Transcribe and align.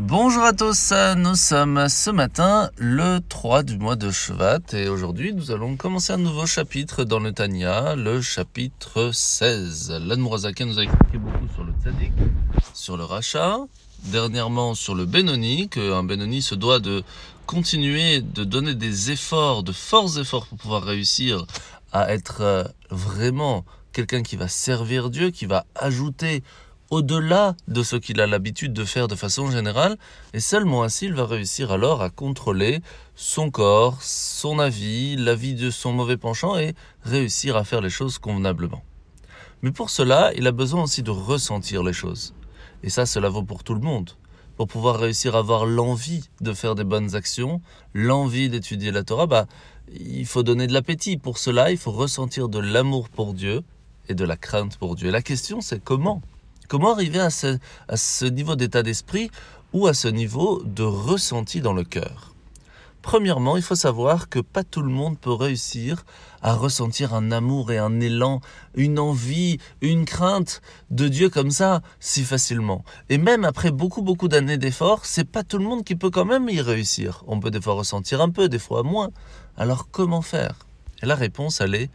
Bonjour 0.00 0.44
à 0.44 0.52
tous, 0.52 0.92
nous 1.16 1.34
sommes 1.34 1.88
ce 1.88 2.10
matin 2.10 2.70
le 2.78 3.18
3 3.18 3.64
du 3.64 3.78
mois 3.78 3.96
de 3.96 4.12
Shvat 4.12 4.60
et 4.72 4.88
aujourd'hui 4.88 5.34
nous 5.34 5.50
allons 5.50 5.74
commencer 5.74 6.12
un 6.12 6.18
nouveau 6.18 6.46
chapitre 6.46 7.02
dans 7.02 7.18
le 7.18 7.32
Tanya, 7.32 7.96
le 7.96 8.22
chapitre 8.22 9.10
16. 9.12 10.00
L'Anmurazaka 10.06 10.64
nous 10.66 10.78
a 10.78 10.84
expliqué 10.84 11.18
beaucoup 11.18 11.52
sur 11.52 11.64
le 11.64 11.72
Tzadik, 11.82 12.12
sur 12.74 12.96
le 12.96 13.02
rachat, 13.02 13.58
dernièrement 14.04 14.76
sur 14.76 14.94
le 14.94 15.04
Benoni, 15.04 15.68
qu'un 15.68 16.04
Benoni 16.04 16.42
se 16.42 16.54
doit 16.54 16.78
de 16.78 17.02
continuer 17.46 18.20
de 18.20 18.44
donner 18.44 18.76
des 18.76 19.10
efforts, 19.10 19.64
de 19.64 19.72
forts 19.72 20.16
efforts 20.16 20.46
pour 20.46 20.58
pouvoir 20.58 20.84
réussir 20.84 21.44
à 21.90 22.12
être 22.12 22.42
euh, 22.42 22.64
vraiment 22.90 23.64
quelqu'un 23.92 24.22
qui 24.22 24.36
va 24.36 24.46
servir 24.46 25.10
Dieu, 25.10 25.30
qui 25.30 25.46
va 25.46 25.66
ajouter 25.74 26.44
au-delà 26.90 27.54
de 27.68 27.82
ce 27.82 27.96
qu'il 27.96 28.20
a 28.20 28.26
l'habitude 28.26 28.72
de 28.72 28.84
faire 28.84 29.08
de 29.08 29.14
façon 29.14 29.50
générale, 29.50 29.96
et 30.32 30.40
seulement 30.40 30.82
ainsi 30.82 31.06
il 31.06 31.14
va 31.14 31.26
réussir 31.26 31.70
alors 31.70 32.02
à 32.02 32.10
contrôler 32.10 32.80
son 33.14 33.50
corps, 33.50 34.02
son 34.02 34.58
avis, 34.58 35.16
l'avis 35.16 35.54
de 35.54 35.70
son 35.70 35.92
mauvais 35.92 36.16
penchant, 36.16 36.56
et 36.56 36.74
réussir 37.02 37.56
à 37.56 37.64
faire 37.64 37.80
les 37.80 37.90
choses 37.90 38.18
convenablement. 38.18 38.82
Mais 39.62 39.72
pour 39.72 39.90
cela, 39.90 40.32
il 40.36 40.46
a 40.46 40.52
besoin 40.52 40.84
aussi 40.84 41.02
de 41.02 41.10
ressentir 41.10 41.82
les 41.82 41.92
choses. 41.92 42.34
Et 42.82 42.90
ça, 42.90 43.06
cela 43.06 43.28
vaut 43.28 43.42
pour 43.42 43.64
tout 43.64 43.74
le 43.74 43.80
monde. 43.80 44.10
Pour 44.56 44.68
pouvoir 44.68 44.98
réussir 44.98 45.36
à 45.36 45.40
avoir 45.40 45.66
l'envie 45.66 46.24
de 46.40 46.52
faire 46.52 46.74
des 46.74 46.84
bonnes 46.84 47.14
actions, 47.14 47.60
l'envie 47.92 48.48
d'étudier 48.48 48.92
la 48.92 49.02
Torah, 49.02 49.26
bah, 49.26 49.46
il 49.92 50.26
faut 50.26 50.42
donner 50.42 50.66
de 50.66 50.72
l'appétit. 50.72 51.16
Pour 51.16 51.38
cela, 51.38 51.70
il 51.70 51.78
faut 51.78 51.90
ressentir 51.90 52.48
de 52.48 52.58
l'amour 52.58 53.08
pour 53.08 53.34
Dieu 53.34 53.62
et 54.08 54.14
de 54.14 54.24
la 54.24 54.36
crainte 54.36 54.76
pour 54.76 54.94
Dieu. 54.94 55.08
Et 55.08 55.12
la 55.12 55.22
question, 55.22 55.60
c'est 55.60 55.82
comment 55.82 56.22
Comment 56.68 56.92
arriver 56.92 57.18
à 57.18 57.30
ce, 57.30 58.24
niveau 58.26 58.54
d'état 58.54 58.82
d'esprit 58.82 59.30
ou 59.72 59.86
à 59.86 59.94
ce 59.94 60.06
niveau 60.06 60.62
de 60.66 60.82
ressenti 60.82 61.62
dans 61.62 61.72
le 61.72 61.82
cœur? 61.82 62.34
Premièrement, 63.00 63.56
il 63.56 63.62
faut 63.62 63.74
savoir 63.74 64.28
que 64.28 64.38
pas 64.38 64.64
tout 64.64 64.82
le 64.82 64.90
monde 64.90 65.18
peut 65.18 65.32
réussir 65.32 66.04
à 66.42 66.52
ressentir 66.52 67.14
un 67.14 67.32
amour 67.32 67.72
et 67.72 67.78
un 67.78 68.00
élan, 68.00 68.42
une 68.74 68.98
envie, 68.98 69.56
une 69.80 70.04
crainte 70.04 70.60
de 70.90 71.08
Dieu 71.08 71.30
comme 71.30 71.50
ça 71.50 71.80
si 72.00 72.22
facilement. 72.22 72.84
Et 73.08 73.16
même 73.16 73.46
après 73.46 73.70
beaucoup 73.70 74.02
beaucoup 74.02 74.28
d'années 74.28 74.58
d'efforts, 74.58 75.06
c'est 75.06 75.24
pas 75.24 75.44
tout 75.44 75.56
le 75.56 75.64
monde 75.64 75.84
qui 75.84 75.96
peut 75.96 76.10
quand 76.10 76.26
même 76.26 76.50
y 76.50 76.60
réussir. 76.60 77.24
On 77.28 77.40
peut 77.40 77.50
des 77.50 77.62
fois 77.62 77.74
ressentir 77.74 78.20
un 78.20 78.28
peu, 78.28 78.50
des 78.50 78.58
fois 78.58 78.82
moins. 78.82 79.08
Alors 79.56 79.88
comment 79.90 80.20
faire? 80.20 80.66
La 81.00 81.14
réponse 81.14 81.62
elle 81.62 81.76
est 81.76 81.90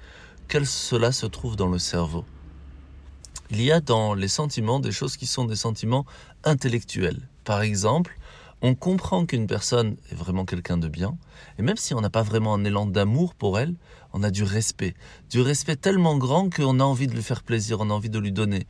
que 0.47 0.63
cela 0.63 1.11
se 1.11 1.27
trouve 1.27 1.55
dans 1.55 1.69
le 1.69 1.77
cerveau? 1.77 2.25
Il 3.49 3.61
y 3.61 3.71
a 3.71 3.81
dans 3.81 4.13
les 4.13 4.27
sentiments 4.27 4.79
des 4.79 4.91
choses 4.91 5.17
qui 5.17 5.25
sont 5.25 5.45
des 5.45 5.55
sentiments 5.55 6.05
intellectuels. 6.43 7.27
Par 7.43 7.61
exemple, 7.61 8.17
on 8.61 8.75
comprend 8.75 9.25
qu'une 9.25 9.47
personne 9.47 9.97
est 10.11 10.15
vraiment 10.15 10.45
quelqu'un 10.45 10.77
de 10.77 10.87
bien, 10.87 11.17
et 11.59 11.61
même 11.61 11.75
si 11.75 11.93
on 11.93 12.01
n'a 12.01 12.09
pas 12.09 12.23
vraiment 12.23 12.53
un 12.53 12.63
élan 12.63 12.85
d'amour 12.85 13.35
pour 13.35 13.59
elle, 13.59 13.75
on 14.13 14.23
a 14.23 14.31
du 14.31 14.43
respect. 14.43 14.93
Du 15.29 15.41
respect 15.41 15.75
tellement 15.75 16.17
grand 16.17 16.49
qu'on 16.49 16.79
a 16.79 16.83
envie 16.83 17.07
de 17.07 17.13
lui 17.13 17.23
faire 17.23 17.43
plaisir, 17.43 17.81
on 17.81 17.89
a 17.89 17.93
envie 17.93 18.09
de 18.09 18.19
lui 18.19 18.31
donner. 18.31 18.65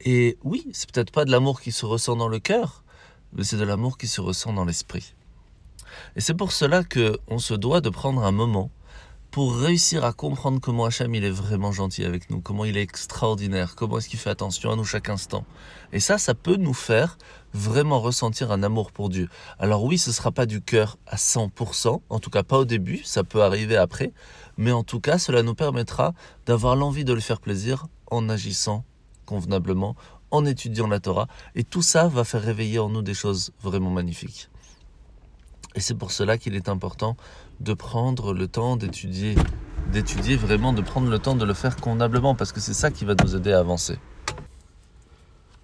Et 0.00 0.38
oui, 0.42 0.66
c'est 0.72 0.90
peut-être 0.90 1.12
pas 1.12 1.24
de 1.24 1.30
l'amour 1.30 1.60
qui 1.60 1.72
se 1.72 1.86
ressent 1.86 2.16
dans 2.16 2.28
le 2.28 2.40
cœur, 2.40 2.82
mais 3.32 3.44
c'est 3.44 3.56
de 3.56 3.64
l'amour 3.64 3.98
qui 3.98 4.08
se 4.08 4.20
ressent 4.20 4.52
dans 4.52 4.64
l'esprit. 4.64 5.14
Et 6.16 6.20
c'est 6.20 6.34
pour 6.34 6.52
cela 6.52 6.82
que 6.84 7.18
on 7.28 7.38
se 7.38 7.54
doit 7.54 7.80
de 7.80 7.90
prendre 7.90 8.24
un 8.24 8.32
moment 8.32 8.70
pour 9.38 9.56
réussir 9.56 10.04
à 10.04 10.12
comprendre 10.12 10.58
comment 10.60 10.84
Hachem 10.84 11.14
il 11.14 11.22
est 11.22 11.30
vraiment 11.30 11.70
gentil 11.70 12.04
avec 12.04 12.28
nous, 12.28 12.40
comment 12.40 12.64
il 12.64 12.76
est 12.76 12.82
extraordinaire, 12.82 13.76
comment 13.76 13.98
est-ce 13.98 14.08
qu'il 14.08 14.18
fait 14.18 14.30
attention 14.30 14.72
à 14.72 14.74
nous 14.74 14.84
chaque 14.84 15.08
instant. 15.08 15.44
Et 15.92 16.00
ça, 16.00 16.18
ça 16.18 16.34
peut 16.34 16.56
nous 16.56 16.74
faire 16.74 17.18
vraiment 17.54 18.00
ressentir 18.00 18.50
un 18.50 18.64
amour 18.64 18.90
pour 18.90 19.08
Dieu. 19.08 19.28
Alors 19.60 19.84
oui, 19.84 19.96
ce 19.96 20.10
ne 20.10 20.14
sera 20.14 20.32
pas 20.32 20.44
du 20.44 20.60
cœur 20.60 20.98
à 21.06 21.14
100%, 21.14 22.00
en 22.08 22.18
tout 22.18 22.30
cas 22.30 22.42
pas 22.42 22.58
au 22.58 22.64
début, 22.64 23.00
ça 23.04 23.22
peut 23.22 23.44
arriver 23.44 23.76
après, 23.76 24.12
mais 24.56 24.72
en 24.72 24.82
tout 24.82 24.98
cas, 24.98 25.18
cela 25.18 25.44
nous 25.44 25.54
permettra 25.54 26.14
d'avoir 26.44 26.74
l'envie 26.74 27.04
de 27.04 27.12
le 27.12 27.20
faire 27.20 27.40
plaisir 27.40 27.86
en 28.10 28.28
agissant 28.28 28.84
convenablement, 29.24 29.94
en 30.32 30.44
étudiant 30.46 30.88
la 30.88 30.98
Torah, 30.98 31.28
et 31.54 31.62
tout 31.62 31.82
ça 31.82 32.08
va 32.08 32.24
faire 32.24 32.42
réveiller 32.42 32.80
en 32.80 32.88
nous 32.88 33.02
des 33.02 33.14
choses 33.14 33.52
vraiment 33.62 33.90
magnifiques. 33.90 34.50
Et 35.78 35.80
c'est 35.80 35.94
pour 35.94 36.10
cela 36.10 36.38
qu'il 36.38 36.56
est 36.56 36.68
important 36.68 37.16
de 37.60 37.72
prendre 37.72 38.34
le 38.34 38.48
temps 38.48 38.74
d'étudier, 38.76 39.36
d'étudier 39.92 40.34
vraiment, 40.34 40.72
de 40.72 40.82
prendre 40.82 41.08
le 41.08 41.20
temps 41.20 41.36
de 41.36 41.44
le 41.44 41.54
faire 41.54 41.76
convenablement, 41.76 42.34
parce 42.34 42.50
que 42.50 42.58
c'est 42.58 42.74
ça 42.74 42.90
qui 42.90 43.04
va 43.04 43.14
nous 43.14 43.36
aider 43.36 43.52
à 43.52 43.60
avancer. 43.60 43.96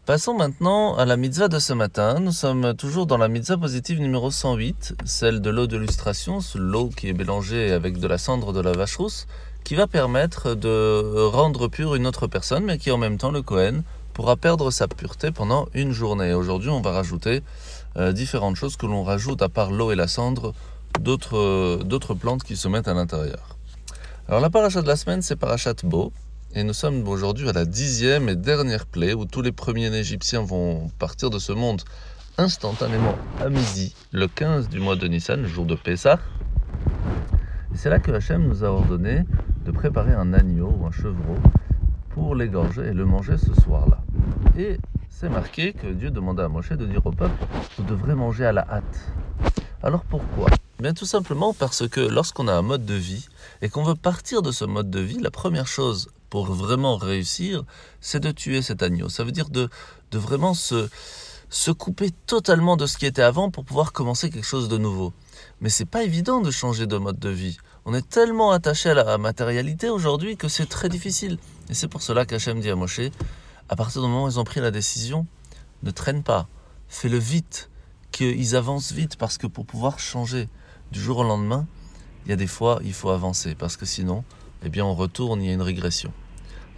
Passons 0.06 0.34
maintenant 0.34 0.94
à 0.94 1.04
la 1.04 1.16
mitzvah 1.16 1.48
de 1.48 1.58
ce 1.58 1.72
matin. 1.72 2.20
Nous 2.20 2.30
sommes 2.30 2.74
toujours 2.74 3.06
dans 3.06 3.18
la 3.18 3.26
mitzvah 3.26 3.56
positive 3.56 4.00
numéro 4.00 4.30
108, 4.30 4.94
celle 5.04 5.40
de 5.40 5.50
l'eau 5.50 5.66
de 5.66 5.78
lustration, 5.78 6.38
l'eau 6.54 6.90
qui 6.96 7.08
est 7.08 7.12
mélangée 7.12 7.72
avec 7.72 7.98
de 7.98 8.06
la 8.06 8.16
cendre 8.16 8.52
de 8.52 8.60
la 8.60 8.70
vache 8.70 8.94
rousse, 8.94 9.26
qui 9.64 9.74
va 9.74 9.88
permettre 9.88 10.54
de 10.54 11.26
rendre 11.26 11.66
pure 11.66 11.96
une 11.96 12.06
autre 12.06 12.28
personne, 12.28 12.66
mais 12.66 12.78
qui 12.78 12.92
en 12.92 12.98
même 12.98 13.18
temps, 13.18 13.32
le 13.32 13.42
Kohen, 13.42 13.82
pourra 14.14 14.36
perdre 14.36 14.70
sa 14.70 14.88
pureté 14.88 15.32
pendant 15.32 15.66
une 15.74 15.92
journée. 15.92 16.32
Aujourd'hui, 16.32 16.70
on 16.70 16.80
va 16.80 16.92
rajouter 16.92 17.42
euh, 17.96 18.12
différentes 18.12 18.54
choses 18.56 18.76
que 18.76 18.86
l'on 18.86 19.02
rajoute 19.02 19.42
à 19.42 19.48
part 19.48 19.72
l'eau 19.72 19.90
et 19.90 19.96
la 19.96 20.06
cendre 20.06 20.54
d'autres, 21.00 21.82
d'autres 21.84 22.14
plantes 22.14 22.44
qui 22.44 22.56
se 22.56 22.68
mettent 22.68 22.88
à 22.88 22.94
l'intérieur. 22.94 23.58
Alors 24.28 24.40
la 24.40 24.50
paracha 24.50 24.80
de 24.80 24.86
la 24.86 24.96
semaine, 24.96 25.20
c'est 25.20 25.36
parachat 25.36 25.74
Bo. 25.82 26.12
Et 26.54 26.62
nous 26.62 26.72
sommes 26.72 27.06
aujourd'hui 27.08 27.48
à 27.48 27.52
la 27.52 27.64
dixième 27.64 28.28
et 28.28 28.36
dernière 28.36 28.86
plaie 28.86 29.12
où 29.12 29.24
tous 29.24 29.42
les 29.42 29.50
premiers 29.50 29.92
Égyptiens 29.92 30.44
vont 30.44 30.88
partir 31.00 31.28
de 31.28 31.40
ce 31.40 31.52
monde 31.52 31.82
instantanément 32.38 33.16
à 33.40 33.48
midi, 33.48 33.94
le 34.12 34.28
15 34.28 34.68
du 34.68 34.78
mois 34.78 34.94
de 34.94 35.08
Nissan, 35.08 35.42
le 35.42 35.48
jour 35.48 35.66
de 35.66 35.74
Pessah. 35.74 36.20
C'est 37.74 37.90
là 37.90 37.98
que 37.98 38.12
Hachem 38.12 38.46
nous 38.46 38.62
a 38.62 38.68
ordonné 38.68 39.24
de 39.64 39.72
préparer 39.72 40.12
un 40.12 40.32
agneau 40.32 40.72
ou 40.78 40.86
un 40.86 40.92
chevreau 40.92 41.36
pour 42.14 42.34
l'égorger 42.34 42.86
et 42.86 42.92
le 42.92 43.04
manger 43.04 43.36
ce 43.36 43.52
soir-là. 43.60 43.98
Et 44.56 44.78
c'est 45.10 45.28
marqué 45.28 45.72
que 45.72 45.88
Dieu 45.88 46.10
demanda 46.10 46.44
à 46.44 46.48
Moshe 46.48 46.70
de 46.70 46.86
dire 46.86 47.04
au 47.04 47.10
peuple, 47.10 47.44
vous 47.76 47.84
devrez 47.84 48.14
manger 48.14 48.46
à 48.46 48.52
la 48.52 48.66
hâte. 48.70 49.12
Alors 49.82 50.04
pourquoi? 50.04 50.48
Bien 50.80 50.94
tout 50.94 51.06
simplement 51.06 51.52
parce 51.52 51.88
que 51.88 52.00
lorsqu'on 52.00 52.48
a 52.48 52.52
un 52.52 52.62
mode 52.62 52.84
de 52.84 52.94
vie 52.94 53.28
et 53.62 53.68
qu'on 53.68 53.84
veut 53.84 53.94
partir 53.94 54.42
de 54.42 54.52
ce 54.52 54.64
mode 54.64 54.90
de 54.90 55.00
vie, 55.00 55.18
la 55.18 55.30
première 55.30 55.66
chose 55.66 56.08
pour 56.30 56.46
vraiment 56.46 56.96
réussir, 56.96 57.64
c'est 58.00 58.20
de 58.20 58.30
tuer 58.30 58.62
cet 58.62 58.82
agneau. 58.82 59.08
Ça 59.08 59.24
veut 59.24 59.32
dire 59.32 59.50
de, 59.50 59.68
de 60.10 60.18
vraiment 60.18 60.54
se, 60.54 60.88
se 61.48 61.70
couper 61.70 62.10
totalement 62.26 62.76
de 62.76 62.86
ce 62.86 62.98
qui 62.98 63.06
était 63.06 63.22
avant 63.22 63.50
pour 63.50 63.64
pouvoir 63.64 63.92
commencer 63.92 64.30
quelque 64.30 64.46
chose 64.46 64.68
de 64.68 64.78
nouveau. 64.78 65.12
Mais 65.60 65.68
c'est 65.68 65.84
pas 65.84 66.02
évident 66.02 66.40
de 66.40 66.50
changer 66.50 66.86
de 66.86 66.96
mode 66.96 67.18
de 67.18 67.28
vie. 67.28 67.58
On 67.86 67.92
est 67.92 68.08
tellement 68.08 68.50
attaché 68.50 68.90
à 68.90 68.94
la 68.94 69.18
matérialité 69.18 69.90
aujourd'hui 69.90 70.38
que 70.38 70.48
c'est 70.48 70.64
très 70.66 70.88
difficile. 70.88 71.38
Et 71.68 71.74
c'est 71.74 71.88
pour 71.88 72.00
cela 72.00 72.24
qu'Hachem 72.24 72.58
dit 72.60 72.70
à 72.70 72.76
Moshe, 72.76 73.10
à 73.68 73.76
partir 73.76 74.00
du 74.00 74.08
moment 74.08 74.24
où 74.24 74.28
ils 74.28 74.40
ont 74.40 74.44
pris 74.44 74.60
la 74.60 74.70
décision, 74.70 75.26
ne 75.82 75.90
traîne 75.90 76.22
pas, 76.22 76.48
fais-le 76.88 77.18
vite, 77.18 77.68
qu'ils 78.10 78.56
avancent 78.56 78.92
vite 78.92 79.16
parce 79.16 79.36
que 79.36 79.46
pour 79.46 79.66
pouvoir 79.66 79.98
changer 79.98 80.48
du 80.92 81.00
jour 81.00 81.18
au 81.18 81.24
lendemain, 81.24 81.66
il 82.24 82.30
y 82.30 82.32
a 82.32 82.36
des 82.36 82.46
fois, 82.46 82.80
il 82.84 82.94
faut 82.94 83.10
avancer 83.10 83.54
parce 83.54 83.76
que 83.76 83.84
sinon, 83.84 84.24
eh 84.62 84.70
bien, 84.70 84.86
on 84.86 84.94
retourne, 84.94 85.42
il 85.42 85.48
y 85.48 85.50
a 85.50 85.54
une 85.54 85.60
régression. 85.60 86.10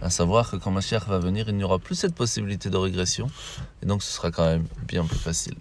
À 0.01 0.09
savoir 0.09 0.51
que 0.51 0.57
quand 0.57 0.71
ma 0.71 0.81
chère 0.81 1.05
va 1.05 1.19
venir, 1.19 1.47
il 1.47 1.55
n'y 1.55 1.63
aura 1.63 1.79
plus 1.79 1.95
cette 1.95 2.15
possibilité 2.15 2.69
de 2.69 2.77
régression 2.77 3.31
et 3.81 3.85
donc 3.85 4.03
ce 4.03 4.11
sera 4.11 4.29
quand 4.29 4.45
même 4.45 4.67
bien 4.85 5.05
plus 5.05 5.17
facile. 5.17 5.55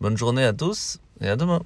Bonne 0.00 0.16
journée 0.16 0.44
à 0.44 0.52
tous 0.52 1.00
et 1.20 1.28
à 1.28 1.34
demain. 1.34 1.62